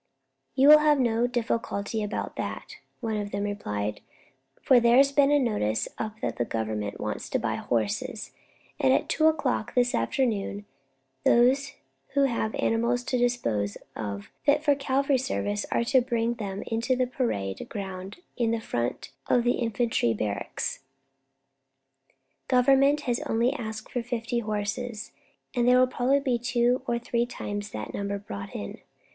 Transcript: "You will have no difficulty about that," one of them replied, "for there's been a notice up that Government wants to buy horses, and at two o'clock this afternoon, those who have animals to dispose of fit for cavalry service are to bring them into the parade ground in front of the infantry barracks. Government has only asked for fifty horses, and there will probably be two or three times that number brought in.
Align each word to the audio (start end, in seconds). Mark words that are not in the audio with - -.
"You 0.55 0.67
will 0.67 0.79
have 0.79 0.99
no 0.99 1.27
difficulty 1.27 2.01
about 2.01 2.35
that," 2.35 2.77
one 3.01 3.17
of 3.17 3.29
them 3.29 3.43
replied, 3.43 4.01
"for 4.59 4.79
there's 4.79 5.11
been 5.11 5.29
a 5.29 5.37
notice 5.37 5.87
up 5.99 6.21
that 6.21 6.49
Government 6.49 6.99
wants 6.99 7.29
to 7.29 7.37
buy 7.37 7.53
horses, 7.57 8.31
and 8.79 8.91
at 8.95 9.07
two 9.09 9.27
o'clock 9.27 9.75
this 9.75 9.93
afternoon, 9.93 10.65
those 11.23 11.73
who 12.15 12.23
have 12.23 12.55
animals 12.55 13.03
to 13.03 13.19
dispose 13.19 13.77
of 13.95 14.31
fit 14.43 14.63
for 14.63 14.73
cavalry 14.73 15.19
service 15.19 15.67
are 15.71 15.83
to 15.83 16.01
bring 16.01 16.33
them 16.33 16.63
into 16.65 16.95
the 16.95 17.05
parade 17.05 17.69
ground 17.69 18.17
in 18.35 18.59
front 18.59 19.11
of 19.29 19.43
the 19.43 19.51
infantry 19.59 20.15
barracks. 20.15 20.79
Government 22.47 23.01
has 23.01 23.19
only 23.27 23.53
asked 23.53 23.91
for 23.91 24.01
fifty 24.01 24.39
horses, 24.39 25.11
and 25.53 25.67
there 25.67 25.77
will 25.79 25.85
probably 25.85 26.19
be 26.19 26.39
two 26.39 26.81
or 26.87 26.97
three 26.97 27.27
times 27.27 27.69
that 27.69 27.93
number 27.93 28.17
brought 28.17 28.55
in. 28.55 28.79